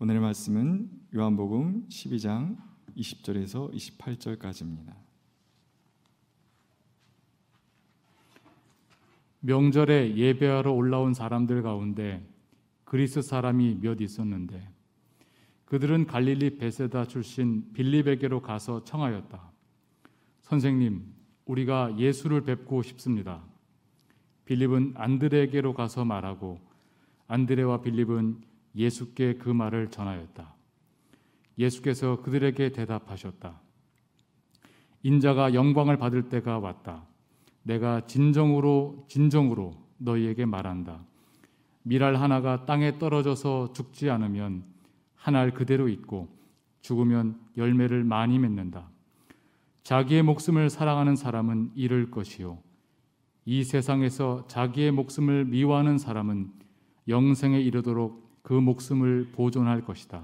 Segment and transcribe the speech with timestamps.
[0.00, 2.56] 오늘의 말씀은 요한복음 12장
[2.96, 4.94] 20절에서 28절까지입니다.
[9.40, 12.24] 명절에 예배하러 올라온 사람들 가운데
[12.84, 14.70] 그리스 사람이 몇 있었는데
[15.64, 19.50] 그들은 갈릴리 베세다 출신 빌립에게로 가서 청하였다.
[20.42, 21.12] 선생님,
[21.44, 23.42] 우리가 예수를 뵙고 싶습니다.
[24.44, 26.60] 빌립은 안드레에게로 가서 말하고
[27.26, 30.54] 안드레와 빌립은 예수께 그 말을 전하였다.
[31.58, 33.60] 예수께서 그들에게 대답하셨다.
[35.02, 37.06] 인자가 영광을 받을 때가 왔다.
[37.62, 41.04] 내가 진정으로 진정으로 너희에게 말한다.
[41.82, 44.64] 미랄 하나가 땅에 떨어져서 죽지 않으면
[45.14, 46.28] 한 알 그대로 있고
[46.80, 48.88] 죽으면 열매를 많이 맺는다.
[49.82, 52.58] 자기의 목숨을 사랑하는 사람은 잃을 것이요
[53.44, 56.52] 이 세상에서 자기의 목숨을 미워하는 사람은
[57.08, 60.22] 영생에 이르도록 그 목숨을 보존할 것이다.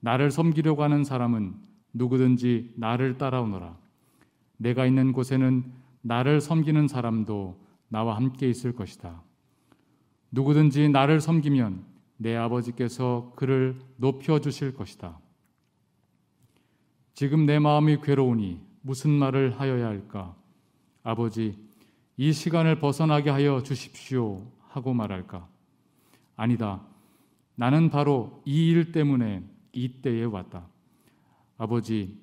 [0.00, 1.54] 나를 섬기려고 하는 사람은
[1.92, 3.78] 누구든지 나를 따라오너라.
[4.56, 5.62] 내가 있는 곳에는
[6.00, 9.22] 나를 섬기는 사람도 나와 함께 있을 것이다.
[10.32, 11.84] 누구든지 나를 섬기면
[12.16, 15.16] 내 아버지께서 그를 높여 주실 것이다.
[17.14, 20.34] 지금 내 마음이 괴로우니 무슨 말을 하여야 할까?
[21.04, 21.56] 아버지,
[22.16, 24.42] 이 시간을 벗어나게 하여 주십시오.
[24.66, 25.46] 하고 말할까?
[26.34, 26.82] 아니다.
[27.56, 30.66] 나는 바로 이 일 때문에 이때에 왔다.
[31.56, 32.18] 아버지,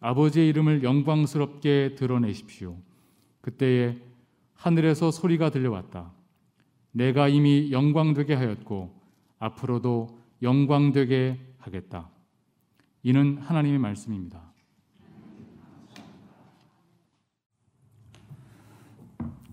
[0.00, 2.76] 아버지의 이름을 영광스럽게 드러내십시오.
[3.40, 3.98] 그때에
[4.54, 6.12] 하늘에서 소리가 들려왔다.
[6.92, 8.92] 내가 이미 영광되게 하였고
[9.38, 12.10] 앞으로도 영광되게 하겠다.
[13.02, 14.52] 이는 하나님의 말씀입니다.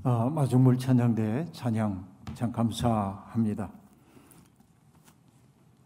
[0.04, 3.79] 아, 마중물 찬양대 찬양 참 감사합니다.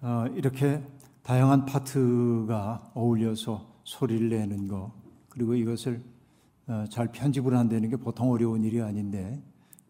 [0.06, 0.84] 아, 이렇게
[1.22, 4.92] 다양한 파트가 어울려서 소리를 내는 거
[5.30, 6.04] 그리고 이것을
[6.68, 9.42] 어, 잘 편집을 한다는 게 보통 어려운 일이 아닌데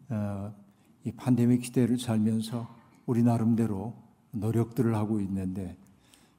[0.08, 0.54] 어,
[1.02, 2.72] 이 팬데믹 시대를 살면서
[3.06, 3.92] 우리 나름대로
[4.30, 5.76] 노력들을 하고 있는데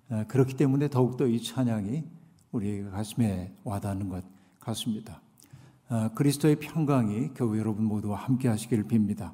[0.09, 2.05] 어, 그렇기 때문에 더욱더 이 찬양이
[2.53, 4.23] 우리 가슴에 와닿는 것
[4.61, 5.19] 같습니다.
[6.15, 9.33] 그리스도의 평강이 교회 여러분 모두와 함께 하시기를 빕니다.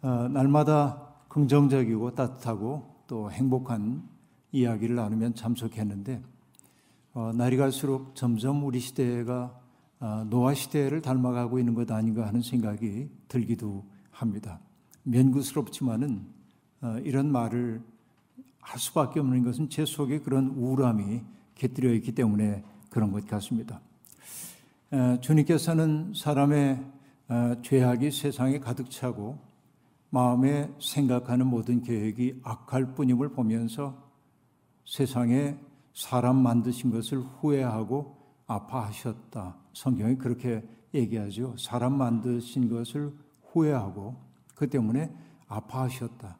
[0.00, 4.08] 날마다 긍정적이고 따뜻하고 또 행복한
[4.52, 6.22] 이야기를 나누면 참 좋겠는데
[7.34, 9.58] 날이 갈수록 점점 우리 시대가
[9.98, 14.60] 아, 노아 시대를 닮아가고 있는 것 아닌가 하는 생각이 들기도 합니다.
[15.04, 16.26] 면구스럽지만은
[16.82, 17.82] 어, 이런 말을
[18.60, 21.22] 할 수밖에 없는 것은 제 속에 그런 우울함이
[21.54, 23.80] 깃들여 있기 때문에 그런 것 같습니다.
[24.90, 26.84] 어, 주님께서는 사람의
[27.28, 29.38] 어, 죄악이 세상에 가득 차고
[30.16, 33.94] 마음에 생각하는 모든 계획이 악할 뿐임을 보면서
[34.86, 35.58] 세상에
[35.92, 38.16] 사람 만드신 것을 후회하고
[38.46, 39.54] 아파하셨다.
[39.74, 41.54] 성경이 그렇게 얘기하죠.
[41.58, 43.12] 사람 만드신 것을
[43.50, 44.16] 후회하고
[44.54, 45.14] 그 때문에
[45.48, 46.38] 아파하셨다.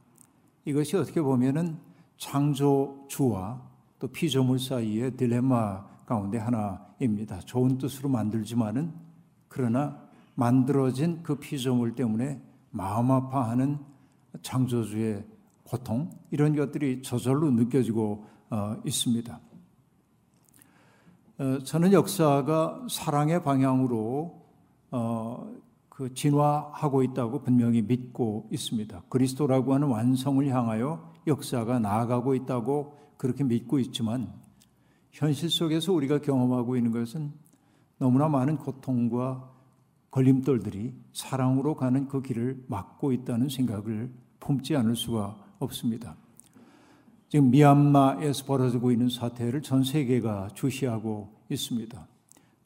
[0.64, 1.76] 이것이 어떻게 보면은
[2.16, 3.60] 창조주와
[3.98, 7.40] 또 피조물 사이의 딜레마 가운데 하나입니다.
[7.40, 8.94] 좋은 뜻으로 만들지만은
[9.48, 10.00] 그러나
[10.34, 12.40] 만들어진 그 피조물 때문에
[12.70, 13.78] 마음 아파하는
[14.42, 15.24] 창조주의
[15.64, 19.40] 고통 이런 것들이 저절로 느껴지고 어, 있습니다.
[21.38, 24.42] 어, 저는 역사가 사랑의 방향으로
[24.90, 25.52] 어,
[25.88, 29.02] 그 진화하고 있다고 분명히 믿고 있습니다.
[29.08, 34.32] 그리스도라고 하는 완성을 향하여 역사가 나아가고 있다고 그렇게 믿고 있지만
[35.10, 37.32] 현실 속에서 우리가 경험하고 있는 것은
[37.98, 39.50] 너무나 많은 고통과
[40.16, 44.10] 걸림돌들이 사랑으로 가는 그 길을 막고 있다는 생각을
[44.40, 46.16] 품지 않을 수가 없습니다.
[47.28, 52.06] 지금 미얀마에서 벌어지고 있는 사태를 전 세계가 주시하고 있습니다.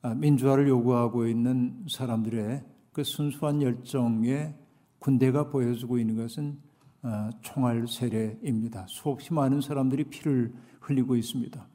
[0.02, 2.62] 아, 민주화를 요구하고 있는 사람들의
[2.92, 4.54] 그 순수한 열정에
[5.00, 6.56] 군대가 보여주고 있는 것은
[7.02, 8.86] 아, 총알 세례입니다.
[8.88, 11.66] 수없이 많은 사람들이 피를 흘리고 있습니다.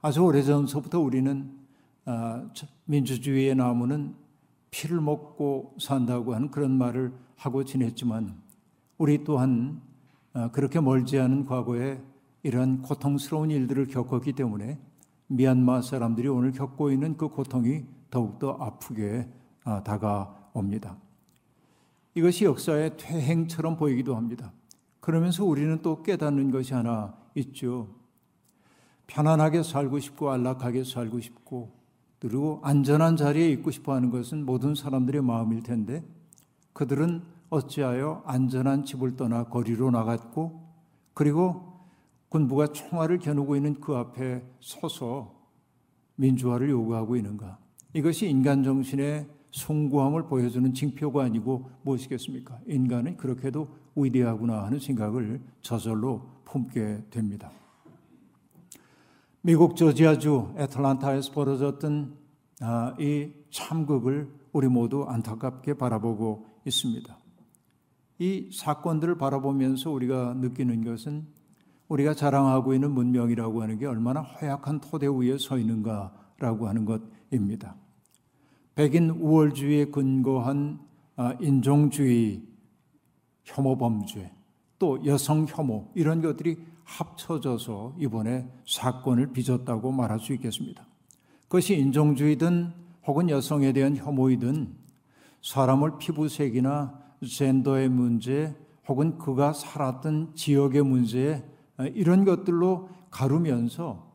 [0.00, 1.50] 아주 오래전서부터 우리는
[2.06, 2.48] 아,
[2.86, 4.25] 민주주의의 나무는
[4.76, 8.36] 피를 먹고 산다고 하는 그런 말을 하고 지냈지만
[8.98, 9.80] 우리 또한
[10.34, 11.98] 아, 그렇게 멀지 않은 과거에
[12.42, 14.78] 이러한 고통스러운 일들을 겪었기 때문에
[15.28, 19.26] 미얀마 사람들이 오늘 겪고 있는 그 고통이 더욱더 아프게
[19.64, 20.98] 아, 다가옵니다.
[22.14, 24.52] 이것이 역사의 퇴행처럼 보이기도 합니다.
[25.00, 27.88] 그러면서 우리는 또 깨닫는 것이 하나 있죠.
[29.06, 31.72] 편안하게 살고 싶고 안락하게 살고 싶고
[32.28, 36.02] 그리고 안전한 자리에 있고 싶어 하는 것은 모든 사람들의 마음일 텐데
[36.72, 40.60] 그들은 어찌하여 안전한 집을 떠나 거리로 나갔고
[41.14, 41.72] 그리고
[42.28, 45.32] 군부가 총알을 겨누고 있는 그 앞에 서서
[46.16, 47.58] 민주화를 요구하고 있는가?
[47.94, 52.58] 이것이 인간 정신의 숭고함을 보여주는 징표가 아니고 무엇이겠습니까?
[52.66, 57.52] 인간은 그렇게도 위대하구나 하는 생각을 저절로 품게 됩니다.
[59.46, 62.16] 미국 조지아주 애틀란타에서 벌어졌던
[62.62, 67.16] 아, 이 참극을 우리 모두 안타깝게 바라보고 있습니다.
[68.18, 71.28] 이 사건들을 바라보면서 우리가 느끼는 것은
[71.86, 77.76] 우리가 자랑하고 있는 문명이라고 하는 게 얼마나 허약한 토대 위에 서 있는가라고 하는 것입니다.
[78.74, 80.80] 백인 우월주의에 근거한
[81.14, 82.42] 아, 인종주의,
[83.44, 84.32] 혐오 범죄,
[84.80, 90.86] 또 여성 혐오 이런 것들이 합쳐져서 이번에 사건을 빚었다고 말할 수 있겠습니다.
[91.42, 92.72] 그것이 인종주의든
[93.06, 94.74] 혹은 여성에 대한 혐오이든
[95.42, 98.56] 사람을 피부색이나 젠더의 문제
[98.88, 101.44] 혹은 그가 살았던 지역의 문제
[101.94, 104.06] 이런 것들로 가르면서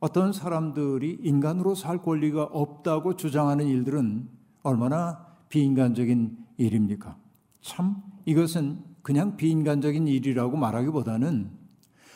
[0.00, 4.28] 어떤 사람들이 인간으로 살 권리가 없다고 주장하는 일들은
[4.62, 7.16] 얼마나 비인간적인 일입니까?
[7.60, 11.61] 참 이것은 그냥 비인간적인 일이라고 말하기보다는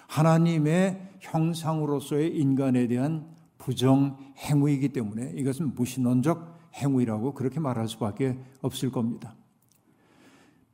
[0.09, 3.27] 하나님의 형상으로서의 인간에 대한
[3.59, 9.35] 부정 행위이기 때문에 이것은 무신론적 행위라고 그렇게 말할 수밖에 없을 겁니다.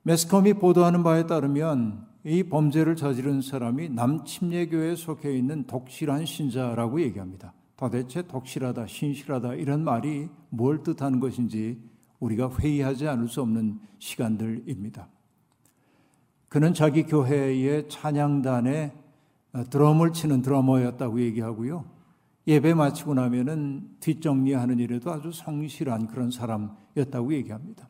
[0.03, 7.53] 매스컴이 보도하는 바에 따르면 이 범죄를 저지른 사람이 남침례교에 속해 있는 독실한 신자라고 얘기합니다.
[7.77, 11.81] 도대체 독실하다, 신실하다 이런 말이 뭘 뜻하는 것인지
[12.21, 15.09] 우리가 회의하지 않을 수 없는 시간들입니다.
[16.49, 18.93] 그는 자기 교회의 찬양단에
[19.71, 21.85] 드럼을 치는 드러머였다고 얘기하고요.
[22.47, 27.89] 예배 마치고 나면은 뒷정리하는 일에도 아주 성실한 그런 사람이었다고 얘기합니다.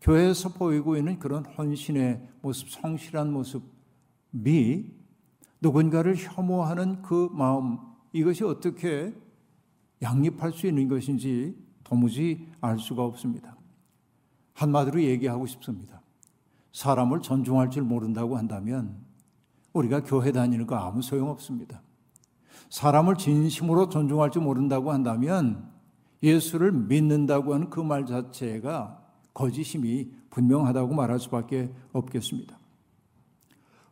[0.00, 4.92] 교회에서 보이고 있는 그런 헌신의 모습, 성실한 모습이
[5.60, 7.78] 누군가를 혐오하는 그 마음,
[8.12, 9.14] 이것이 어떻게
[10.02, 13.56] 양립할 수 있는 것인지 도무지 알 수가 없습니다.
[14.52, 16.02] 한마디로 얘기하고 싶습니다.
[16.72, 19.03] 사람을 존중할 줄 모른다고 한다면
[19.74, 21.82] 우리가 교회 다니는 거 아무 소용 없습니다.
[22.70, 25.70] 사람을 진심으로 존중할 줄 모른다고 한다면
[26.22, 29.02] 예수를 믿는다고 하는 그 말 자체가
[29.34, 32.58] 거짓임이 분명하다고 말할 수밖에 없겠습니다.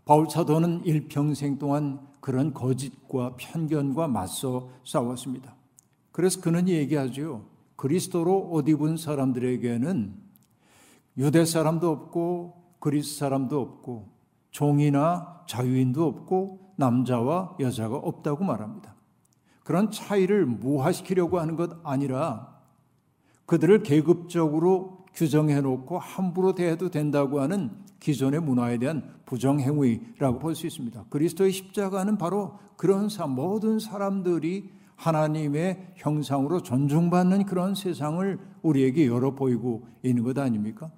[0.04, 5.54] 바울 사도는 일평생 동안 그런 거짓과 편견과 맞서 싸웠습니다.
[6.12, 7.44] 그래서 그는 얘기하죠.
[7.76, 10.14] 그리스도로 옷 입은 사람들에게는
[11.18, 14.11] 유대 사람도 없고 그리스 사람도 없고
[14.52, 18.94] 종이나 자유인도 없고 남자와 여자가 없다고 말합니다.
[19.64, 22.52] 그런 차이를 무화시키려고 하는 것 아니라
[23.46, 27.70] 그들을 계급적으로 규정해 놓고 함부로 대해도 된다고 하는
[28.00, 31.04] 기존의 문화에 대한 부정행위라고 볼 수 있습니다.
[31.10, 39.86] 그리스도의 십자가는 바로 그런 사, 모든 사람들이 하나님의 형상으로 존중받는 그런 세상을 우리에게 열어 보이고
[40.02, 40.90] 있는 것 아닙니까?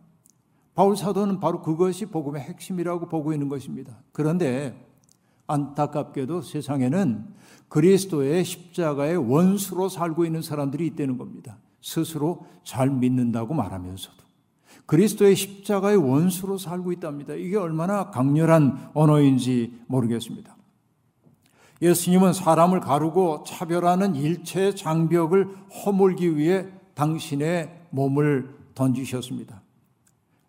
[0.75, 3.97] 바울 사도는 바로 그것이 복음의 핵심이라고 보고 있는 것입니다.
[4.12, 4.75] 그런데
[5.47, 7.26] 안타깝게도 세상에는
[7.69, 11.59] 그리스도의 십자가의 원수로 살고 있는 사람들이 있다는 겁니다.
[11.81, 14.25] 스스로 잘 믿는다고 말하면서도
[14.87, 17.35] 그리스도의 십자가의 원수로 살고 있답니다.
[17.35, 20.56] 이게 얼마나 강렬한 언어인지 모르겠습니다.
[21.82, 25.48] 예수님은 사람을 가르고 차별하는 일체의 장벽을
[25.84, 29.64] 허물기 위해 당신의 몸을 던지셨습니다.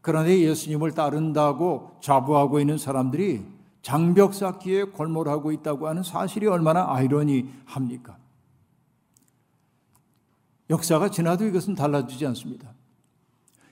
[0.05, 3.43] 그런데 예수님을 따른다고 자부하고 있는 사람들이
[3.81, 8.15] 장벽 쌓기에 골몰하고 있다고 하는 사실이 얼마나 아이러니합니까?
[10.69, 12.69] 역사가 지나도 이것은 달라지지 않습니다.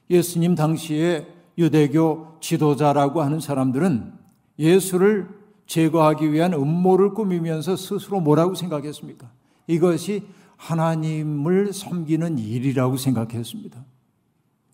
[0.10, 1.28] 예수님 당시에
[1.60, 4.14] 유대교 지도자라고 하는 사람들은
[4.58, 5.30] 예수를
[5.68, 9.30] 제거하기 위한 음모를 꾸미면서 스스로 뭐라고 생각했습니까?
[9.68, 10.24] 이것이
[10.58, 13.93] 하나님을 섬기는 일이라고 생각했습니다.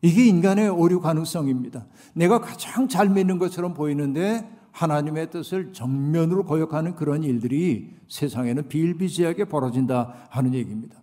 [0.01, 1.85] 이게 인간의 오류 가능성입니다.
[2.13, 10.13] 내가 가장 잘 믿는 것처럼 보이는데 하나님의 뜻을 정면으로 거역하는 그런 일들이 세상에는 비일비재하게 벌어진다
[10.29, 10.95] 하는 얘기입니다.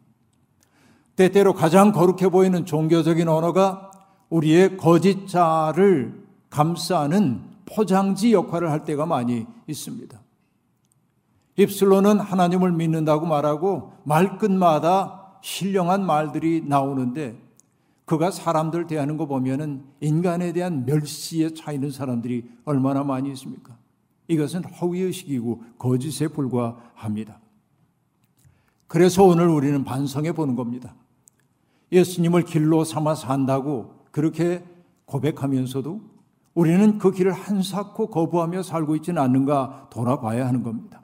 [1.17, 3.91] 때때로 가장 거룩해 보이는 종교적인 언어가
[4.31, 10.19] 우리의 거짓 자를 감싸는 포장지 역할을 할 때가 많이 있습니다.
[11.57, 17.46] 입술로는 하나님을 믿는다고 말하고 말끝마다 신령한 말들이 나오는데
[18.07, 23.77] 그가 사람들 대하는 거 보면은 인간에 대한 멸시에 차이는 사람들이 얼마나 많이 있습니까?
[24.29, 27.41] 이것은 허위의식이고 거짓에 불과합니다.
[28.87, 30.95] 그래서 오늘 우리는 반성해 보는 겁니다.
[31.91, 34.65] 예수님을 길로 삼아 산다고 그렇게
[35.07, 36.01] 고백하면서도
[36.55, 41.03] 우리는 그 길을 한사코 거부하며 살고 있지는 않는가 돌아봐야 하는 겁니다.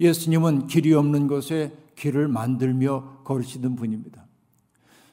[0.00, 4.21] 예수님은 길이 없는 곳에 길을 만들며 걸으시던 분입니다.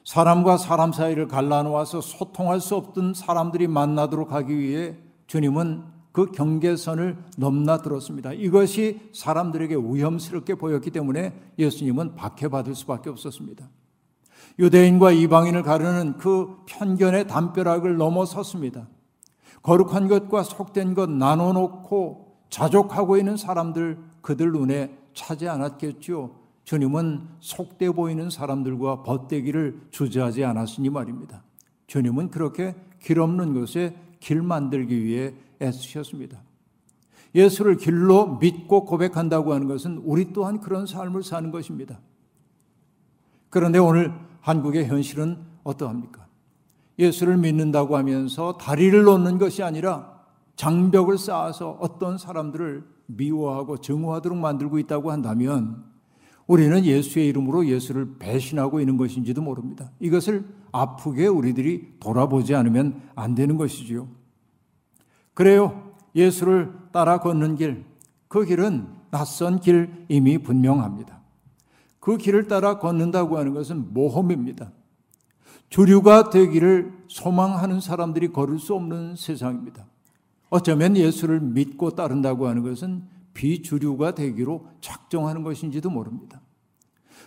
[0.04, 8.32] 사람과 사람 사이를 갈라놓아서 소통할 수 없던 사람들이 만나도록 하기 위해 주님은 그 경계선을 넘나들었습니다.
[8.32, 13.68] 이것이 사람들에게 위험스럽게 보였기 때문에 예수님은 박해받을 수밖에 없었습니다.
[14.58, 18.88] 유대인과 이방인을 가르는 그 편견의 담벼락을 넘어섰습니다.
[19.62, 26.39] 거룩한 것과 속된 것 나눠놓고 자족하고 있는 사람들 그들 눈에 차지 않았겠죠.
[26.70, 31.42] 주님은 속돼 보이는 사람들과 벗대기를 주저하지 않았으니 말입니다.
[31.88, 36.40] 주님은 그렇게 길 없는 곳에 길 만들기 위해 애쓰셨습니다.
[37.34, 41.98] 예수를 길로 믿고 고백한다고 하는 것은 우리 또한 그런 삶을 사는 것입니다.
[43.48, 46.28] 그런데 오늘 한국의 현실은 어떠합니까?
[47.00, 50.20] 예수를 믿는다고 하면서 다리를 놓는 것이 아니라
[50.54, 55.89] 장벽을 쌓아서 어떤 사람들을 미워하고 증오하도록 만들고 있다고 한다면
[56.50, 59.92] 우리는 예수의 이름으로 예수를 배신하고 있는 것인지도 모릅니다.
[60.00, 64.08] 이것을 아프게 우리들이 돌아보지 않으면 안 되는 것이지요.
[65.32, 65.94] 그래요.
[66.16, 67.84] 예수를 따라 걷는 길,
[68.26, 71.20] 그 길은 낯선 길임이 분명합니다.
[72.00, 74.72] 그 길을 따라 걷는다고 하는 것은 모험입니다.
[75.68, 79.86] 주류가 되기를 소망하는 사람들이 걸을 수 없는 세상입니다.
[80.48, 83.04] 어쩌면 예수를 믿고 따른다고 하는 것은
[83.34, 86.39] 비주류가 되기로 작정하는 것인지도 모릅니다.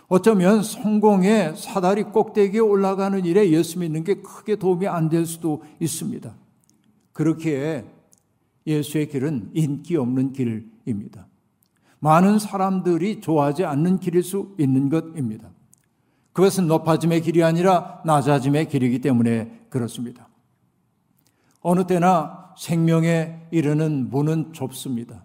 [0.08, 6.34] 어쩌면 성공의 사다리 꼭대기에 올라가는 일에 예수 믿는 게 크게 도움이 안 될 수도 있습니다.
[7.12, 7.84] 그렇게
[8.66, 11.26] 예수의 길은 인기 없는 길입니다.
[12.00, 15.50] 많은 사람들이 좋아하지 않는 길일 수 있는 것입니다.
[16.32, 20.28] 그것은 높아짐의 길이 아니라 낮아짐의 길이기 때문에 그렇습니다.
[21.60, 25.24] 어느 때나 생명에 이르는 문은 좁습니다.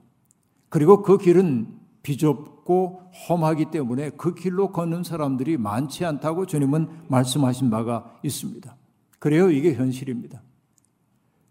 [0.69, 1.67] 그리고 그 길은
[2.03, 8.75] 비좁 고 험하기 때문에 그 길로 걷는 사람들이 많지 않다고 주님은 말씀하신 바가 있습니다.
[9.17, 10.43] 그래요, 이게 현실입니다.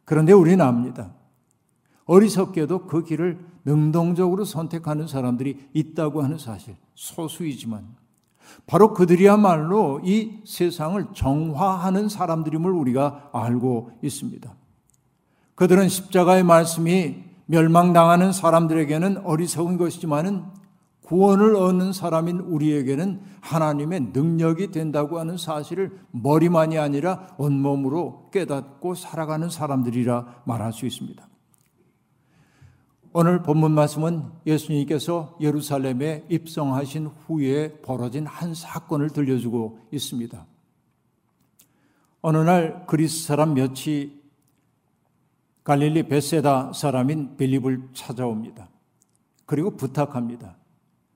[0.05, 1.11] 그런데 우리는 압니다.
[2.05, 7.97] 어리석게도 그 길을 능동적으로 선택하는 사람들이 있다고 하는 사실, 소수이지만
[8.69, 14.55] 바로 그들이야말로 이 세상을 정화하는 사람들임을 우리가 알고 있습니다.
[15.57, 20.58] 그들은 십자가의 말씀이 멸망당하는 사람들에게는 어리석은 것이지만은
[21.09, 30.43] 구원을 얻는 사람인 우리에게는 하나님의 능력이 된다고 하는 사실을 머리만이 아니라 온몸으로 깨닫고 살아가는 사람들이라
[30.45, 31.27] 말할 수 있습니다.
[33.15, 40.45] 오늘 본문 말씀은 예수님께서 예루살렘에 입성하신 후에 벌어진 한 사건을 들려주고 있습니다.
[42.21, 44.13] 어느 날 그리스 사람 몇이
[45.65, 48.69] 갈릴리 베세다 사람인 빌립을 찾아옵니다.
[49.47, 50.59] 그리고 부탁합니다.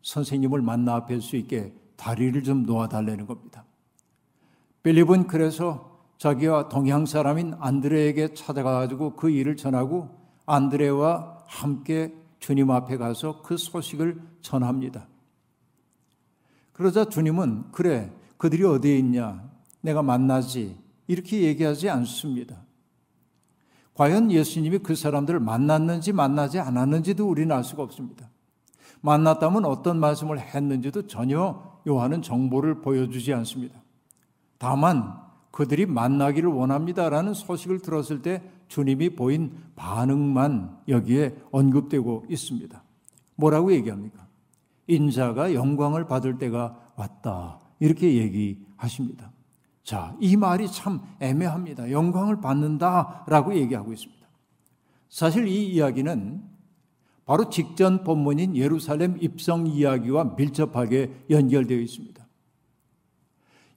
[0.02, 3.64] 선생님을 만나 뵐 수 있게 다리를 좀 놓아달라는 겁니다.
[4.82, 10.08] 빌립은 그래서 자기와 동양 사람인 안드레에게 찾아가가지고 그 일을 전하고
[10.46, 15.06] 안드레와 함께 주님 앞에 가서 그 소식을 전합니다.
[16.72, 19.48] 그러자 주님은 그래 그들이 어디에 있냐
[19.80, 22.56] 내가 만나지 이렇게 얘기하지 않습니다.
[23.94, 28.31] 과연 예수님이 그 사람들을 만났는지 만나지 않았는지도 우리는 알 수가 없습니다.
[29.02, 33.82] 만났다면 어떤 말씀을 했는지도 전혀 요한은 정보를 보여주지 않습니다.
[34.58, 35.14] 다만
[35.50, 42.82] 그들이 만나기를 원합니다라는 소식을 들었을 때 주님이 보인 반응만 여기에 언급되고 있습니다.
[43.36, 44.26] 뭐라고 얘기합니까?
[44.86, 47.58] 인자가 영광을 받을 때가 왔다.
[47.80, 49.32] 이렇게 얘기하십니다.
[49.82, 51.90] 자, 이 말이 참 애매합니다.
[51.90, 54.26] 영광을 받는다라고 얘기하고 있습니다.
[55.08, 56.51] 사실 이 이야기는
[57.24, 62.26] 바로 직전 본문인 예루살렘 입성 이야기와 밀접하게 연결되어 있습니다.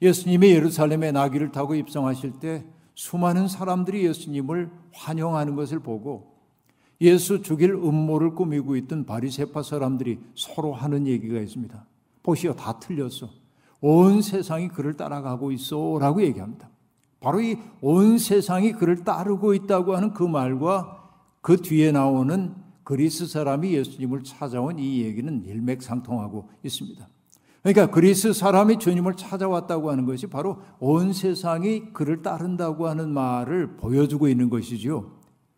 [0.02, 6.36] 예수님이 예루살렘에 나귀를 타고 입성하실 때 수많은 사람들이 예수님을 환영하는 것을 보고
[7.02, 11.86] 예수 죽일 음모를 꾸미고 있던 바리새파 사람들이 서로 하는 얘기가 있습니다.
[12.24, 13.30] 보시오, 다 틀렸어.
[13.82, 16.70] 온 세상이 그를 따라가고 있어 라고 얘기합니다.
[17.20, 21.12] 바로 이 온 세상이 그를 따르고 있다고 하는 그 말과
[21.42, 27.10] 그 뒤에 나오는 그리스 사람이 예수님을 찾아온 이 얘기는 일맥상통하고 있습니다.
[27.63, 34.27] 그러니까 그리스 사람이 주님을 찾아왔다고 하는 것이 바로 온 세상이 그를 따른다고 하는 말을 보여주고
[34.27, 35.12] 있는 것이지요.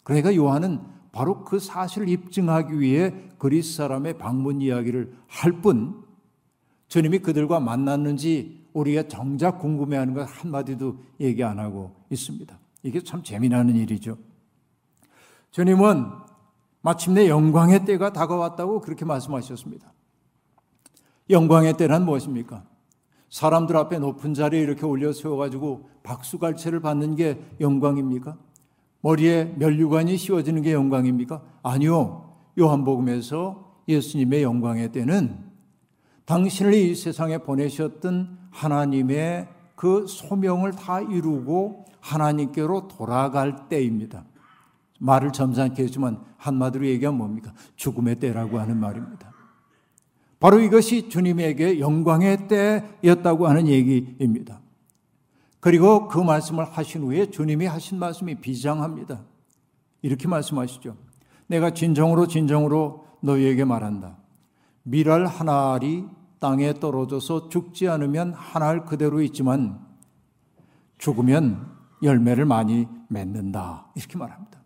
[0.05, 0.79] 그러니까 요한은
[1.12, 6.01] 바로 그 사실을 입증하기 위해 그리스 사람의 방문 이야기를 할 뿐,
[6.88, 12.57] 주님이 그들과 만났는지 우리가 정작 궁금해하는 것 한마디도 얘기 안 하고 있습니다.
[12.84, 14.17] 이게 참 재미나는 일이죠.
[15.51, 16.05] 주님은
[16.88, 19.91] 마침내 영광의 때가 다가왔다고 그렇게 말씀하셨습니다.
[21.29, 22.63] 영광의 때란 무엇입니까?
[23.29, 28.38] 사람들 앞에 높은 자리에 이렇게 올려 세워가지고 박수갈채를 받는 게 영광입니까?
[29.01, 31.41] 머리에 면류관이 씌워지는 게 영광입니까?
[31.62, 32.34] 아니요.
[32.58, 35.44] 요한복음에서 예수님의 영광의 때는
[36.24, 44.24] 당신을 이 세상에 보내셨던 하나님의 그 소명을 다 이루고 하나님께로 돌아갈 때입니다.
[44.99, 47.53] 말을 점잖게 했지만 한마디로 얘기하면 뭡니까?
[47.75, 49.31] 죽음의 때라고 하는 말입니다.
[50.39, 54.61] 바로 이것이 주님에게 영광의 때였다고 하는 얘기입니다.
[55.59, 59.21] 그리고 그 말씀을 하신 후에 주님이 하신 말씀이 비장합니다.
[60.01, 60.95] 이렇게 말씀하시죠.
[61.47, 64.17] 내가 진정으로 진정으로 너희에게 말한다.
[64.83, 66.05] 밀알 한 알이
[66.39, 69.79] 땅에 떨어져서 죽지 않으면 한 알 그대로 있지만
[70.99, 73.87] 죽으면 열매를 많이 맺는다.
[73.95, 74.59] 이렇게 말합니다.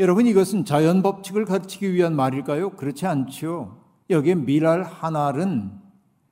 [0.00, 2.70] 여러분 이것은 자연 법칙을 가르치기 위한 말일까요?
[2.70, 3.76] 그렇지 않지요.
[4.08, 4.34] 여기에
[4.82, 5.72] 한 알은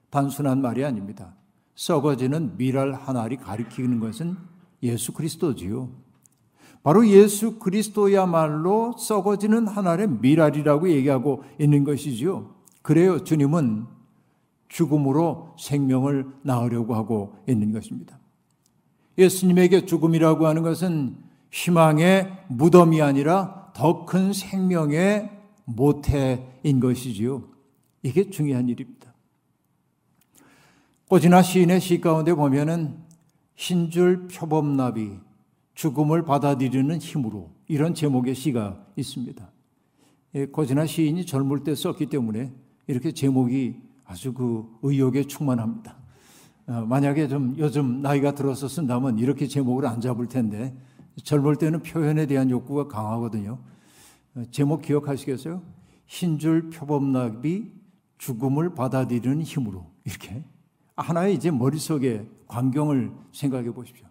[0.09, 1.35] 단순한 말이 아닙니다.
[1.75, 2.57] 썩어지는
[2.95, 4.39] 한 알이 가리키는 것은
[4.83, 5.91] 예수 그리스도지요.
[6.83, 12.55] 바로 예수 그리스도야말로 썩어지는 한 알의 밀알이라고 얘기하고 있는 것이지요.
[12.81, 13.23] 그래요.
[13.23, 13.85] 주님은
[14.69, 18.19] 죽음으로 생명을 낳으려고 하고 있는 것입니다.
[19.19, 21.17] 예수님에게 죽음이라고 하는 것은
[21.51, 25.31] 희망의 무덤이 아니라 더 큰 생명의
[25.65, 27.45] 모태인 것이지요.
[28.03, 29.15] 이게 중요한 일입니다.
[31.07, 32.97] 꼬지나 시인의 시 가운데 보면은
[33.55, 35.13] 흰줄 표범나비
[35.75, 39.49] 죽음을 받아들이는 힘으로 이런 제목의 시가 있습니다.
[40.51, 42.53] 고진아 시인이 젊을 때 썼기 때문에
[42.89, 45.97] 이렇게 제목이 아주 그 의욕에 충만합니다.
[46.67, 50.75] 어, 만약에 좀 요즘 나이가 들어서 쓴다면 이렇게 제목을 안 잡을 텐데
[51.23, 53.59] 젊을 때는 표현에 대한 욕구가 강하거든요.
[54.35, 55.63] 어, 제목 기억하시겠어요?
[56.07, 57.73] 흰줄 표범나비
[58.19, 60.43] 죽음을 받아들이는 힘으로 이렇게
[60.97, 64.07] 하나의 이제 머릿속에 광경을 생각해 보십시오.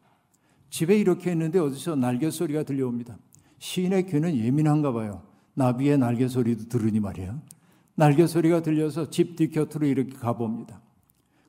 [0.70, 3.18] 집에 이렇게 있는데 어디서 날개 소리가 들려옵니다.
[3.60, 5.24] 시인의 귀는 예민한가 봐요.
[5.56, 7.42] 나비의 날개 소리도 들으니 말이에요.
[7.96, 10.82] 날개 소리가 들려서 집 뒤곁으로 이렇게 가봅니다.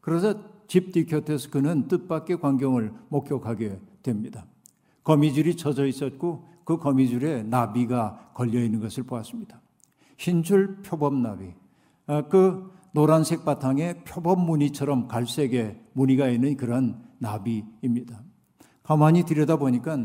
[0.01, 4.47] 그래서 집 뒤곁에서 그는 뜻밖의 광경을 목격하게 됩니다.
[5.09, 9.59] 거미줄이 쳐져 있었고 그 거미줄에 나비가 걸려 있는 것을 보았습니다.
[10.19, 11.55] 흰 줄 표범나비.
[12.09, 18.21] 아, 그 노란색 바탕에 표범 무늬처럼 갈색의 무늬가 있는 그런 나비입니다.
[18.83, 19.99] 가만히 들여다보니까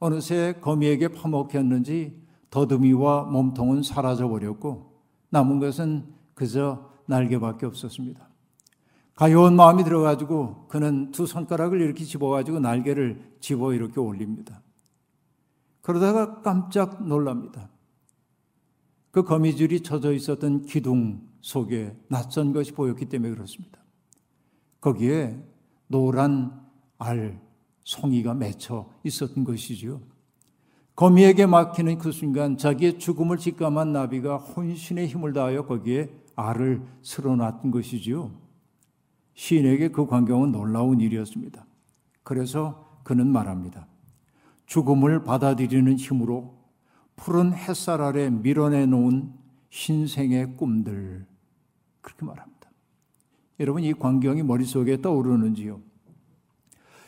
[0.00, 4.98] 어느새 거미에게 파먹혔는지 더듬이와 몸통은 사라져 버렸고
[5.30, 8.28] 남은 것은 그저 날개밖에 없었습니다.
[9.14, 14.62] 가여운 마음이 들어가지고 그는 두 손가락을 이렇게 집어가지고 날개를 집어 이렇게 올립니다.
[15.82, 17.68] 그러다가 깜짝 놀랍니다.
[19.10, 23.78] 그 거미줄이 쳐져 있었던 기둥 속에 낯선 것이 보였기 때문에 그렇습니다.
[24.80, 25.38] 거기에
[25.88, 26.62] 노란
[26.98, 27.40] 알,
[27.84, 30.00] 송이가 맺혀 있었던 것이지요.
[30.94, 38.41] 거미에게 막히는 그 순간 자기의 죽음을 직감한 나비가 혼신의 힘을 다하여 거기에 알을 쓸어놨던 것이지요.
[39.42, 41.66] 시인에게 그 광경은 놀라운 일이었습니다.
[42.22, 43.88] 그래서 그는 말합니다.
[44.66, 46.54] 죽음을 받아들이는 힘으로
[47.16, 49.32] 푸른 햇살 아래 밀어내 놓은
[49.70, 51.26] 신생의 꿈들.
[52.00, 52.70] 그렇게 말합니다.
[53.58, 55.80] 여러분, 이 광경이 머릿속에 떠오르는지요?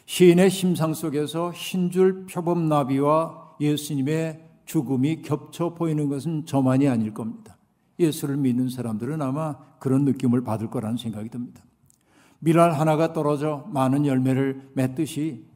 [0.06, 7.56] 시인의 심상 속에서 흰줄 표범나비와 예수님의 죽음이 겹쳐 보이는 것은 저만이 아닐 겁니다.
[8.00, 11.62] 예수를 믿는 사람들은 아마 그런 느낌을 받을 거라는 생각이 듭니다.
[12.44, 15.46] 밀알 하나가 떨어져 많은 열매를 맺듯이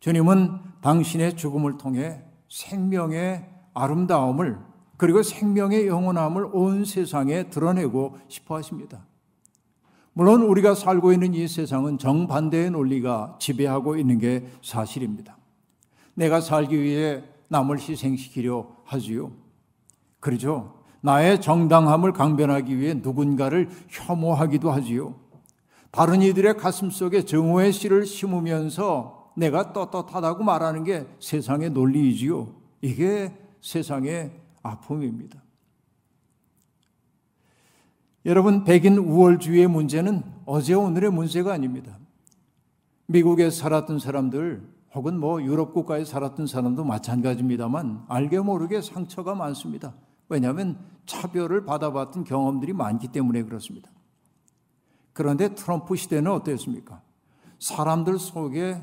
[0.00, 4.58] 주님은 당신의 죽음을 통해 생명의 아름다움을
[4.96, 9.04] 그리고 생명의 영원함을 온 세상에 드러내고 싶어 하십니다.
[10.14, 15.36] 물론 우리가 살고 있는 이 세상은 정반대의 논리가 지배하고 있는 게 사실입니다.
[16.14, 19.32] 내가 살기 위해 남을 희생시키려 하지요.
[20.18, 20.82] 그러죠.
[21.02, 25.21] 나의 정당함을 강변하기 위해 누군가를 혐오하기도 하지요.
[25.92, 32.54] 다른 이들의 가슴 속에 정오의 씨를 심으면서 내가 떳떳하다고 말하는 게 세상의 논리이지요.
[32.80, 35.42] 이게 세상의 아픔입니다.
[38.24, 41.98] 여러분, 백인 우월주의의 문제는 어제 오늘의 문제가 아닙니다.
[43.06, 49.94] 미국에 살았던 사람들 혹은 뭐 유럽 국가에 살았던 사람도 마찬가지입니다만 알게 모르게 상처가 많습니다.
[50.30, 53.90] 왜냐하면 차별을 받아봤던 경험들이 많기 때문에 그렇습니다.
[55.12, 57.02] 그런데 트럼프 시대는 어땠습니까?
[57.58, 58.82] 사람들 속에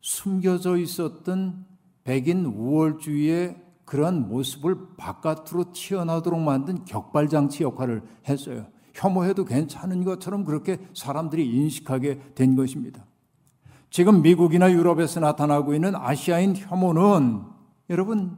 [0.00, 1.66] 숨겨져 있었던
[2.04, 8.66] 백인 우월주의의 그런 모습을 바깥으로 튀어나오도록 만든 격발장치 역할을 했어요.
[8.94, 13.04] 혐오해도 괜찮은 것처럼 그렇게 사람들이 인식하게 된 것입니다.
[13.90, 17.42] 지금 미국이나 유럽에서 나타나고 있는 아시아인 혐오는
[17.90, 18.36] 여러분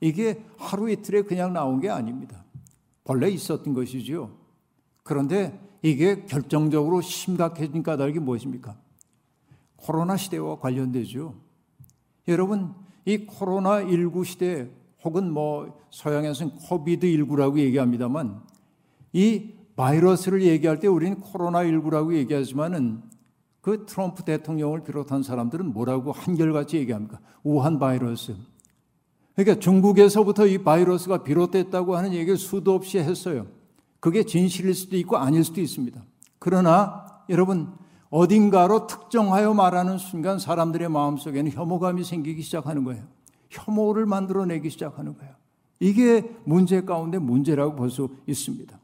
[0.00, 2.44] 이게 하루 이틀에 그냥 나온 게 아닙니다.
[3.02, 4.30] 본래 있었던 것이지요.
[5.02, 8.74] 그런데 이게 결정적으로 심각해진 까닭이 무엇입니까?
[9.76, 11.34] 코로나 시대와 관련되죠.
[12.26, 12.72] 여러분,
[13.04, 14.70] 이 코로나19 시대
[15.04, 18.40] 혹은 뭐 서양에서는 코비드19라고 얘기합니다만
[19.12, 23.02] 이 바이러스를 얘기할 때 우리는 코로나19라고 얘기하지만은
[23.60, 27.20] 그 트럼프 대통령을 비롯한 사람들은 뭐라고 한결같이 얘기합니까?
[27.42, 28.34] 우한 바이러스.
[29.36, 33.46] 그러니까 중국에서부터 이 바이러스가 비롯됐다고 하는 얘기를 수도 없이 했어요.
[34.04, 35.98] 그게 진실일 수도 있고 아닐 수도 있습니다.
[36.38, 37.72] 그러나 여러분
[38.10, 43.02] 어딘가로 특정하여 말하는 순간 사람들의 마음속에는 혐오감이 생기기 시작하는 거예요.
[43.48, 45.32] 혐오를 만들어내기 시작하는 거예요.
[45.80, 48.78] 이게 문제 가운데 문제라고 볼 수 있습니다.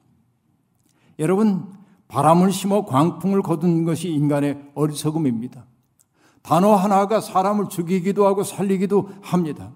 [1.18, 1.70] 여러분,
[2.09, 5.66] 바람을 심어 광풍을 거둔 것이 인간의 어리석음입니다.
[6.40, 9.70] 단어 하나가 사람을 죽이기도 하고 살리기도 합니다.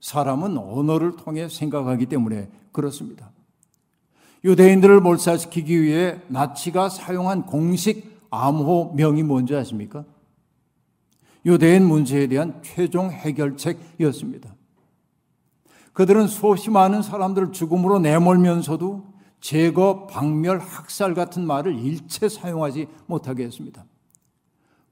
[0.00, 3.31] 사람은 언어를 통해 생각하기 때문에 그렇습니다.
[4.44, 10.04] 유대인들을 몰살시키기 위해 나치가 사용한 공식 암호명이 뭔지 아십니까?
[11.44, 14.54] 유대인 문제에 대한 최종 해결책이었습니다.
[15.92, 23.84] 그들은 수없이 많은 사람들을 죽음으로 내몰면서도 제거, 박멸, 학살 같은 말을 일체 사용하지 못하게 했습니다.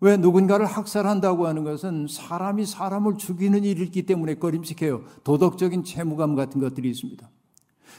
[0.00, 5.04] 왜 누군가를 학살한다고 하는 것은 사람이 사람을 죽이는 일이기 때문에 꺼림칙해요.
[5.24, 7.28] 도덕적인 채무감 같은 것들이 있습니다.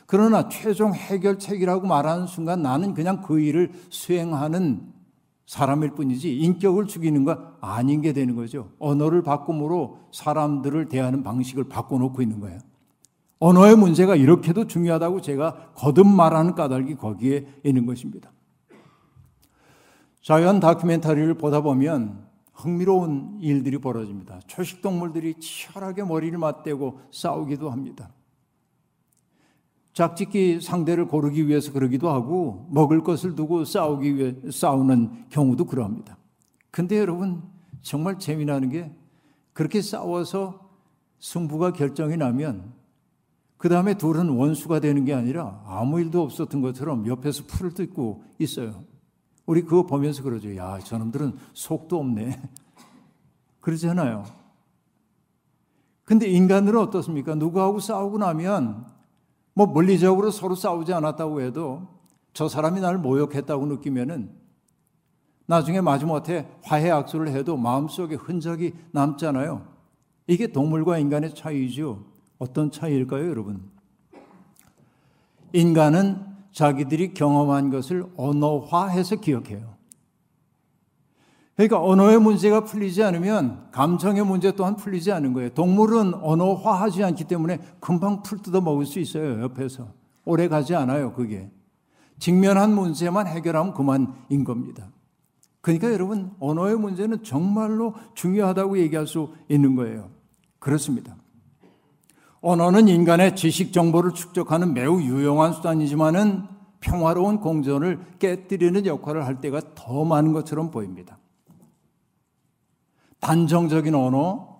[0.06, 4.92] 그러나 최종 해결책이라고 말하는 순간 나는 그냥 그 일을 수행하는
[5.46, 8.70] 사람일 뿐이지 인격을 죽이는 거 아닌 게 되는 거죠.
[8.80, 12.60] 언어를 바꿈으로 사람들을 대하는 방식을 바꿔놓고 있는 거예요.
[13.40, 18.32] 언어의 문제가 이렇게도 중요하다고 제가 거듭 말하는 까닭이 거기에 있는 것입니다.
[20.22, 24.40] 자연 다큐멘터리를 보다 보면 흥미로운 일들이 벌어집니다.
[24.46, 28.12] 초식동물들이 치열하게 머리를 맞대고 싸우기도 합니다.
[29.93, 36.17] 짝짓기 상대를 고르기 위해서 그러기도 하고 먹을 것을 두고 싸우기 위해 싸우는 경우도 그러합니다.
[36.69, 37.43] 근데 여러분
[37.82, 38.91] 정말 재미나는 게
[39.54, 40.69] 그렇게 싸워서
[41.19, 42.73] 승부가 결정이 나면
[43.58, 48.84] 그 다음에 둘은 원수가 되는 게 아니라 아무 일도 없었던 것처럼 옆에서 풀을 뜯고 있어요.
[49.45, 50.56] 우리 그거 보면서 그러죠.
[50.56, 52.41] 야, 저놈들은 속도 없네.
[53.60, 54.23] 그러잖아요.
[56.04, 57.36] 근데 인간들은 어떻습니까?
[57.36, 58.86] 누구하고 싸우고 나면
[59.54, 61.88] 뭐 물리적으로 서로 싸우지 않았다고 해도
[62.34, 64.32] 저 사람이 나를 모욕했다고 느끼면은
[65.46, 69.68] 나중에 마지못해 화해 악수를 해도 마음속에 흔적이 남잖아요.
[70.28, 72.06] 이게 동물과 인간의 차이죠.
[72.40, 73.70] 어떤 차이일까요, 여러분?
[75.52, 79.76] 인간은 자기들이 경험한 것을 언어화해서 기억해요.
[81.56, 85.50] 그러니까 언어의 문제가 풀리지 않으면 감정의 문제 또한 풀리지 않은 거예요.
[85.50, 89.42] 동물은 언어화하지 않기 때문에 금방 풀 뜯어 먹을 수 있어요.
[89.42, 89.88] 옆에서
[90.26, 91.14] 오래 가지 않아요.
[91.14, 91.52] 그게
[92.20, 94.90] 직면한 문제만 해결하면 그만인 겁니다.
[95.62, 100.10] 그러니까 여러분 언어의 문제는 정말로 중요하다고 얘기할 수 있는 거예요.
[100.60, 101.16] 그렇습니다.
[102.42, 106.44] 언어는 인간의 지식 정보를 축적하는 매우 유용한 수단이지만은
[106.80, 111.20] 평화로운 공존을 깨뜨리는 역할을 할 때가 더 많은 것처럼 보입니다.
[113.22, 114.58] 단정적인 언어,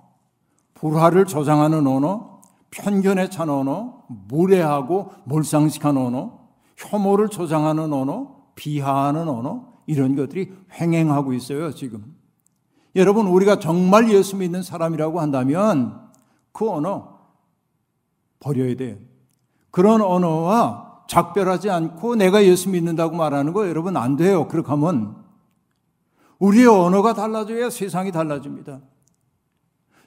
[0.76, 6.40] 불화를 조장하는 언어, 편견에 찬 언어, 무례하고 몰상식한 언어,
[6.78, 12.16] 혐오를 조장하는 언어, 비하하는 언어, 이런 것들이 횡행하고 있어요, 지금.
[12.96, 16.00] 여러분, 우리가 정말 예수 믿는 사람이라고 한다면
[16.52, 17.20] 그 언어
[18.40, 18.98] 버려야 돼요.
[19.70, 24.48] 그런 언어와 작별하지 않고 내가 예수 믿는다고 말하는 거 여러분 안 돼요.
[24.48, 25.21] 그렇게 하면
[26.42, 28.82] 우리의 언어가 달라져야 세상이 달라집니다.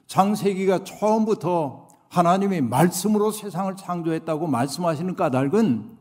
[0.07, 5.97] 장세기가 처음부터 하나님이 말씀으로 세상을 창조했다고 말씀하시는 까닭은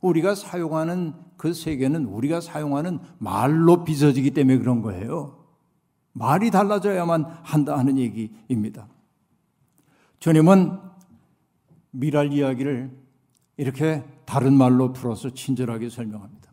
[0.00, 5.44] 우리가 사용하는 그 세계는 우리가 사용하는 말로 빚어지기 때문에 그런 거예요.
[6.12, 8.88] 말이 달라져야만 한다 하는 얘기입니다.
[10.20, 10.78] 주님은
[11.90, 12.96] 미랄 이야기를
[13.58, 16.45] 이렇게 다른 말로 풀어서 친절하게 설명합니다.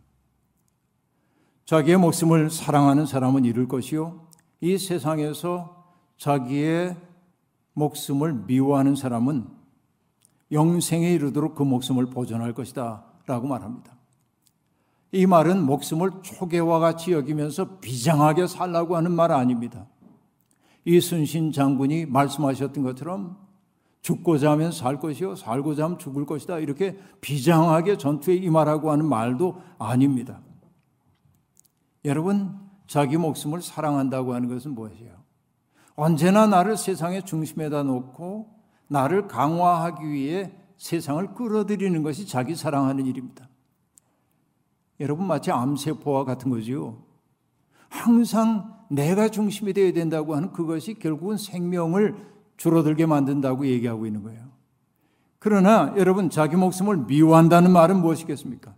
[1.64, 4.20] 자기의 목숨을 사랑하는 사람은 이룰 것이요.
[4.60, 5.84] 이 세상에서
[6.18, 6.96] 자기의
[7.72, 9.46] 목숨을 미워하는 사람은
[10.52, 13.04] 영생에 이르도록 그 목숨을 보존할 것이다.
[13.26, 13.94] 라고 말합니다.
[15.12, 19.86] 이 말은 목숨을 초계와 같이 여기면서 비장하게 살라고 하는 말 아닙니다.
[20.84, 23.36] 이순신 장군이 말씀하셨던 것처럼
[24.02, 30.40] 죽고자 하면 살 것이요 살고자 하면 죽을 것이다 이렇게 비장하게 전투에 임하라고 하는 말도 아닙니다.
[32.04, 35.12] 여러분 자기 목숨을 사랑한다고 하는 것은 무엇이에요?
[35.96, 38.52] 언제나 나를 세상의 중심에다 놓고
[38.88, 43.48] 나를 강화하기 위해 세상을 끌어들이는 것이 자기 사랑하는 일입니다.
[45.00, 47.02] 여러분 마치 암세포와 같은 거지요.
[47.88, 52.16] 항상 내가 중심이 되어야 된다고 하는 그것이 결국은 생명을
[52.56, 54.44] 줄어들게 만든다고 얘기하고 있는 거예요.
[55.38, 58.74] 그러나 여러분 자기 목숨을 미워한다는 말은 무엇이겠습니까?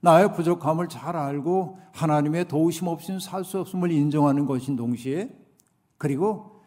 [0.00, 5.30] 나의 부족함을 잘 알고 하나님의 도우심 없이는 살 수 없음을 인정하는 것인 동시에
[5.98, 6.60] 그리고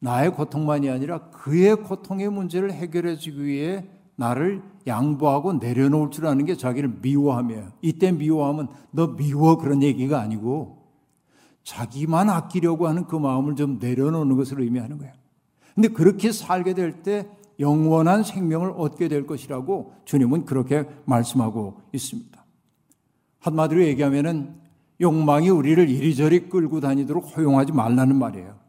[0.00, 6.56] 나의 고통만이 아니라 그의 고통의 문제를 해결해 주기 위해 나를 양보하고 내려놓을 줄 아는 게
[6.56, 7.72] 자기를 미워함이에요.
[7.82, 10.82] 이때 미워하면 너 미워 그런 얘기가 아니고
[11.62, 15.12] 자기만 아끼려고 하는 그 마음을 좀 내려놓는 것을 의미하는 거예요.
[15.74, 17.28] 근데 그렇게 살게 될 때
[17.62, 22.44] 영원한 생명을 얻게 될 것이라고 주님은 그렇게 말씀하고 있습니다.
[23.38, 24.60] 한마디로 얘기하면은
[25.00, 28.60] 욕망이 우리를 이리저리 끌고 다니도록 허용하지 말라는 말이에요.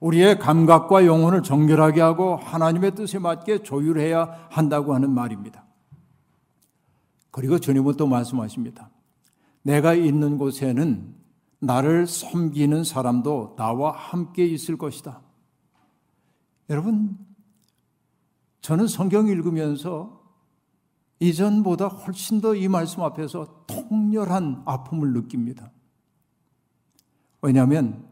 [0.00, 5.64] 우리의 감각과 영혼을 정결하게 하고 하나님의 뜻에 맞게 조율해야 한다고 하는 말입니다.
[7.30, 8.90] 그리고 주님은 또 말씀하십니다.
[9.62, 11.14] 내가 있는 곳에는
[11.58, 15.20] 나를 섬기는 사람도 나와 함께 있을 것이다.
[16.70, 17.18] 여러분,
[18.60, 20.20] 저는 성경 읽으면서
[21.20, 25.70] 이전보다 훨씬 더 이 말씀 앞에서 통렬한 아픔을 느낍니다.
[27.42, 28.06] 왜냐하면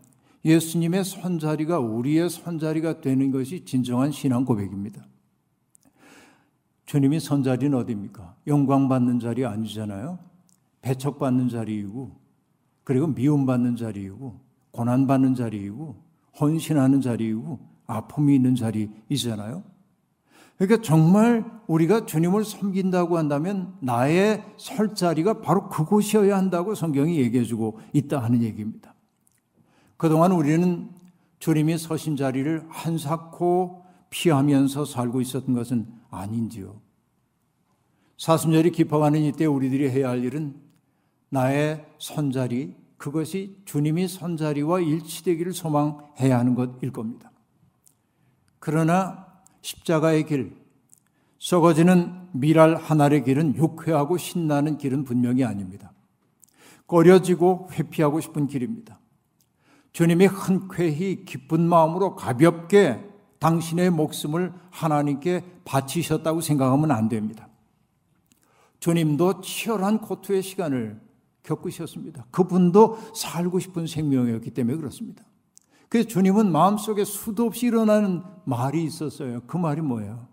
[0.45, 5.05] 예수님의 손자리가 우리의 손자리가 되는 것이 진정한 신앙 고백입니다.
[6.87, 8.37] 주님이 손자리는 어디입니까?
[8.47, 10.19] 영광받는 자리 아니잖아요.
[10.81, 12.17] 배척받는 자리이고,
[12.85, 16.03] 그리고 미움받는 자리이고, 고난받는 자리이고,
[16.41, 19.63] 헌신하는 자리이고, 아픔이 있는 자리이잖아요.
[20.59, 27.79] 그러니까 정말 우리가 주님을 섬긴다고 한다면 나의 설 자리가 바로 그곳이어야 한다고 성경이 얘기해 주고
[27.93, 28.93] 있다 하는 얘기입니다.
[29.97, 30.91] 그동안 우리는
[31.39, 36.81] 주님이 서신 자리를 한사코 피하면서 살고 있었던 것은 아닌지요.
[38.17, 40.57] 사순절이 깊어가는 이때 우리들이 해야 할 일은
[41.29, 47.31] 나의 선자리, 그것이 주님이 선자리와 일치되기를 소망해야 하는 것일 겁니다.
[48.59, 49.28] 그러나
[49.69, 50.57] 십자가의 길,
[51.39, 55.93] 썩어지는 미랄 하나의 길은 유쾌하고 신나는 길은 분명히 아닙니다.
[56.87, 58.99] 꺼려지고 회피하고 싶은 길입니다.
[59.93, 63.05] 주님이 흔쾌히 기쁜 마음으로 가볍게
[63.41, 67.49] 당신의 목숨을 하나님께 바치셨다고 생각하면 안 됩니다.
[68.81, 70.99] 주님도 치열한 고투의 시간을
[71.43, 72.25] 겪으셨습니다.
[72.31, 75.28] 그분도 살고 싶은 생명이었기 때문에 그렇습니다.
[75.89, 79.41] 그래서 주님은 마음속에 수도 없이 일어나는 말이 있었어요.
[79.47, 80.29] 그 말이 뭐예요?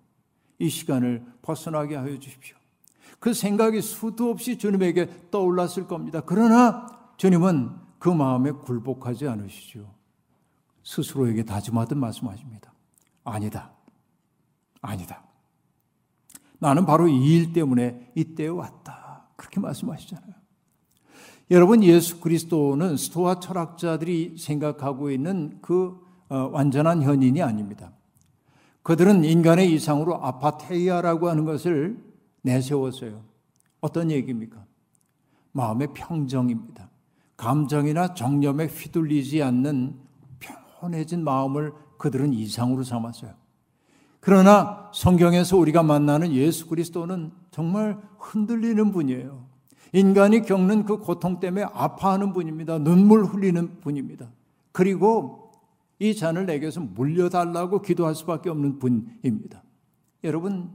[0.60, 2.58] 이 시간을 벗어나게 하여 주십시오.
[3.20, 6.22] 그 생각이 수도 없이 주님에게 떠올랐을 겁니다.
[6.26, 6.88] 그러나
[7.18, 9.94] 주님은 그 마음에 굴복하지 않으시죠.
[10.84, 12.74] 스스로에게 다짐하듯 말씀하십니다.
[13.24, 13.72] 아니다.
[14.82, 15.24] 아니다.
[16.60, 19.28] 나는 바로 이 일 때문에 이때에 왔다.
[19.36, 20.34] 그렇게 말씀하시잖아요.
[21.52, 27.92] 여러분 예수 그리스도는 스토아 철학자들이 생각하고 있는 그 어, 완전한 현인이 아닙니다.
[28.82, 32.04] 그들은 인간의 이상으로 아파테이아라고 하는 것을
[32.42, 33.24] 내세웠어요.
[33.80, 34.66] 어떤 얘기입니까?
[35.52, 36.90] 마음의 평정입니다.
[37.38, 40.00] 감정이나 정념에 휘둘리지 않는
[40.40, 43.34] 편해진 마음을 그들은 이상으로 삼았어요.
[44.20, 49.55] 그러나 성경에서 우리가 만나는 예수 그리스도는 정말 흔들리는 분이에요.
[49.96, 52.80] 인간이 겪는 그 고통 때문에 아파하는 분입니다.
[52.80, 54.30] 눈물 흘리는 분입니다.
[54.74, 55.54] 그리고
[56.00, 59.64] 이 잔을 내게서 물려달라고 기도할 수밖에 없는 분입니다.
[60.26, 60.70] 여러분,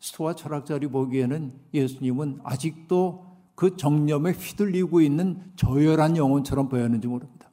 [0.00, 7.50] 스토아 철학자리 보기에는 예수님은 아직도 그 정념에 휘둘리고 있는 저열한 영혼처럼 보였는지 모릅니다.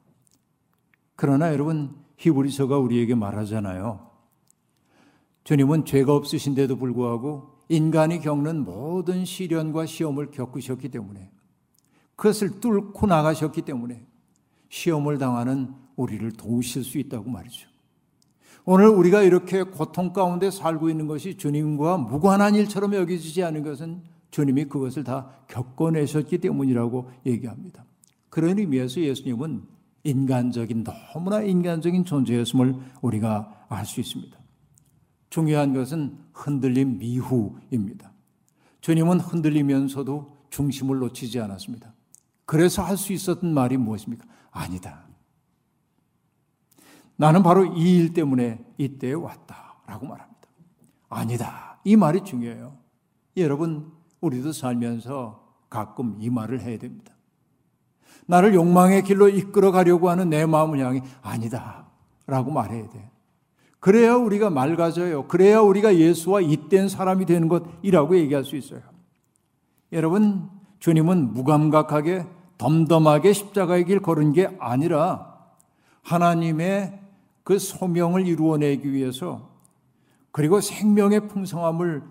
[1.16, 4.08] 그러나 여러분, 히브리서가 우리에게 말하잖아요.
[5.44, 11.30] 주님은 죄가 없으신데도 불구하고 인간이 겪는 모든 시련과 시험을 겪으셨기 때문에
[12.16, 14.06] 그것을 뚫고 나가셨기 때문에
[14.68, 17.68] 시험을 당하는 우리를 도우실 수 있다고 말이죠.
[18.64, 24.64] 오늘 우리가 이렇게 고통 가운데 살고 있는 것이 주님과 무관한 일처럼 여겨지지 않은 것은 주님이
[24.64, 27.84] 그것을 다 겪어내셨기 때문이라고 얘기합니다.
[28.30, 29.62] 그런 의미에서 예수님은
[30.02, 34.36] 인간적인 너무나 인간적인 존재였음을 우리가 알 수 있습니다.
[35.30, 38.12] 중요한 것은 흔들림 미후입니다.
[38.82, 41.94] 주님은 흔들리면서도 중심을 놓치지 않았습니다.
[42.44, 44.26] 그래서 할 수 있었던 말이 무엇입니까?
[44.50, 45.06] 아니다.
[47.16, 49.76] 나는 바로 이 일 때문에 이때에 왔다.
[49.86, 50.48] 라고 말합니다.
[51.08, 51.78] 아니다.
[51.84, 52.76] 이 말이 중요해요.
[53.36, 57.14] 여러분, 우리도 살면서 가끔 이 말을 해야 됩니다.
[58.26, 61.86] 나를 욕망의 길로 이끌어 가려고 하는 내 마음을 향해 아니다.
[62.26, 63.10] 라고 말해야 돼.
[63.84, 65.28] 그래야 우리가 맑아져요.
[65.28, 68.80] 그래야 우리가 예수와 잇된 사람이 되는 것이라고 얘기할 수 있어요.
[69.92, 72.24] 여러분, 주님은 무감각하게
[72.56, 75.36] 덤덤하게 십자가의 길 걸은 게 아니라
[76.00, 76.98] 하나님의
[77.42, 79.50] 그 소명을 이루어내기 위해서
[80.32, 82.04] 그리고 생명의 풍성함을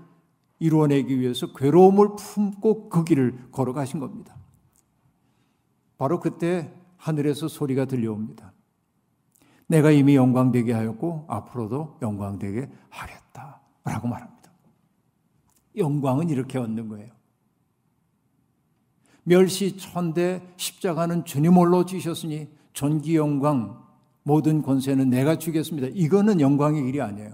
[0.60, 4.36] 이루어내기 위해서 괴로움을 품고 그 길을 걸어가신 겁니다.
[5.98, 8.53] 바로 그때 하늘에서 소리가 들려옵니다.
[9.68, 13.62] 내가 이미 영광되게 하였고 앞으로도 영광되게 하겠다.
[13.84, 14.52] 라고 말합니다.
[15.78, 17.12] 영광은 이렇게 얻는 거예요.
[19.24, 23.82] 멸시 천대 십자가는 주님 홀로 지셨으니 전기 영광
[24.24, 25.90] 모든 권세는 내가 주겠습니다.
[25.94, 27.32] 이거는 영광의 길이 아니에요.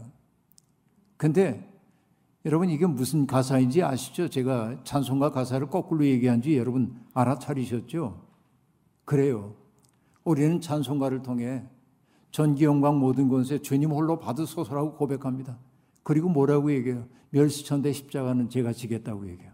[1.17, 1.67] 근데
[2.45, 4.29] 여러분 이게 무슨 가사인지 아시죠?
[4.29, 8.25] 제가 찬송가 가사를 거꾸로 얘기한지 여러분 알아차리셨죠?
[9.05, 9.55] 그래요.
[10.23, 11.63] 우리는 찬송가를 통해
[12.31, 15.57] 전기 영광 모든 권세 주님 홀로 받으소서라고 고백합니다.
[16.03, 17.07] 그리고 뭐라고 얘기해요?
[17.31, 19.51] 멸시천대 십자가는 제가 지겠다고 얘기해요.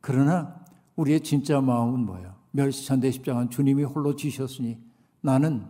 [0.00, 0.64] 그러나
[0.96, 2.34] 우리의 진짜 마음은 뭐예요?
[2.52, 4.78] 멸시천대 십자가는 주님이 홀로 지셨으니
[5.20, 5.66] 나는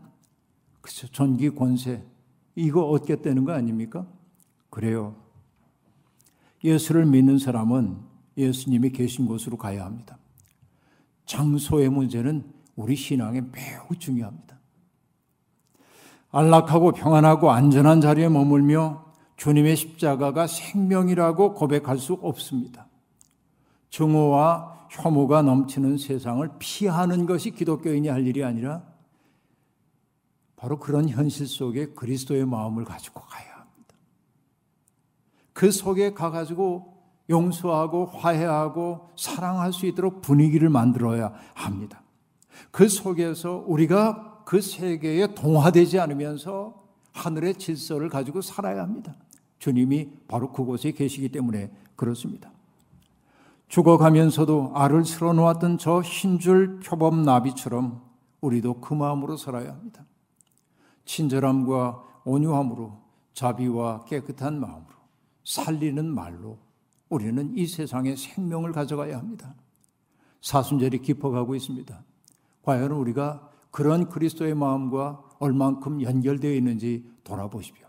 [0.81, 2.05] 그쵸 전기 권세
[2.55, 4.07] 이거 얻겠다는 거 아닙니까?
[4.69, 5.17] 그래요.
[6.65, 7.99] 예수를 믿는 사람은
[8.37, 10.19] 예수님이 계신 곳으로 가야 합니다.
[11.27, 12.45] 장소의 문제는
[12.77, 14.52] 우리 신앙에 매우 중요합니다.
[16.33, 19.05] 안락하고 평안하고 안전한 자리에 머물며
[19.37, 22.89] 주님의 십자가가 생명이라고 고백할 수 없습니다.
[23.91, 28.83] 증오와 혐오가 넘치는 세상을 피하는 것이 기독교인이 할 일이 아니라
[30.57, 33.95] 바로 그런 현실 속에 그리스도의 마음을 가지고 가야 합니다.
[35.53, 36.93] 그 속에 가가지고
[37.29, 42.03] 용서하고 화해하고 사랑할 수 있도록 분위기를 만들어야 합니다.
[42.71, 49.15] 그 속에서 우리가 그 세계에 동화되지 않으면서 하늘의 질서를 가지고 살아야 합니다.
[49.59, 52.51] 주님이 바로 그곳에 계시기 때문에 그렇습니다.
[53.69, 58.03] 죽어가면서도 알을 쓸어 놓았던 저 흰줄 표범 나비처럼
[58.41, 60.05] 우리도 그 마음으로 살아야 합니다.
[61.05, 62.99] 친절함과 온유함으로
[63.35, 64.93] 자비와 깨끗한 마음으로
[65.45, 66.59] 살리는 말로
[67.09, 69.55] 우리는 이 세상에 생명을 가져가야 합니다.
[70.41, 72.03] 사순절이 깊어가고 있습니다.
[72.63, 77.87] 과연 우리가 그런 그리스도의 마음과 얼만큼 연결되어 있는지 돌아보십시오.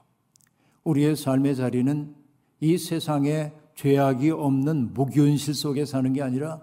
[0.85, 2.15] 우리의 삶의 자리는
[2.61, 6.61] 이 세상에 죄악이 없는 무균실 속에 사는 게 아니라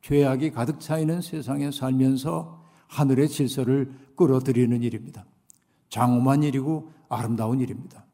[0.00, 5.26] 죄악이 가득 차 있는 세상에 살면서 하늘의 질서를 끌어들이는 일입니다.
[5.90, 8.04] 장엄한 일이고 아름다운 일입니다.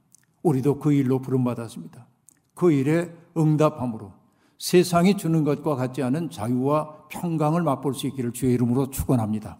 [0.42, 2.06] 우리도 그 일로 부름받았습니다.
[2.54, 4.12] 그 일에 응답함으로
[4.58, 9.58] 세상이 주는 것과 같지 않은 자유와 평강을 맛볼 수 있기를 주의 이름으로 축원합니다.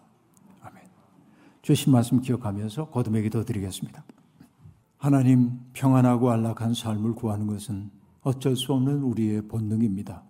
[1.62, 4.05] 주신 말씀 기억하면서 거듭의 기도 드리겠습니다.
[4.96, 7.88] 하나님 평안하고 안락한 삶을 구하는 것은
[8.22, 10.25] 어쩔 수 없는 우리의 본능입니다.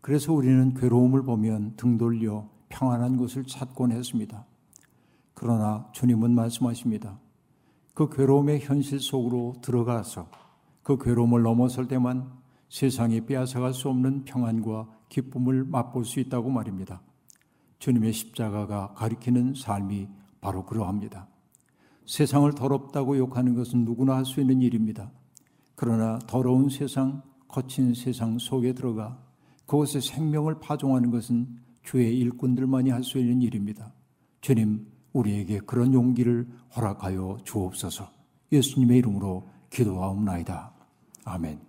[0.00, 4.44] 그래서 우리는 괴로움을 보면 등 돌려 평안한 곳을 찾곤 했습니다.
[5.34, 7.16] 그러나 주님은 말씀하십니다.
[7.94, 10.28] 그 괴로움의 현실 속으로 들어가서
[10.82, 12.28] 그 괴로움을 넘어설 때만
[12.70, 17.02] 세상이 빼앗아갈 수 없는 평안과 기쁨을 맛볼 수 있다고 말입니다.
[17.78, 20.08] 주님의 십자가가 가리키는 삶이
[20.46, 21.26] 바로 그러합니다.
[22.06, 25.10] 세상을 더럽다고 욕하는 것은 누구나 할 수 있는 일입니다.
[25.74, 29.18] 그러나 더러운 세상, 거친 세상 속에 들어가
[29.66, 31.48] 그곳에 생명을 파종하는 것은
[31.82, 33.92] 주의 일꾼들만이 할 수 있는 일입니다.
[34.40, 38.08] 주님, 우리에게 그런 용기를 허락하여 주옵소서.
[38.52, 40.72] 예수님의 이름으로 기도하옵나이다.
[41.24, 41.65] 아멘.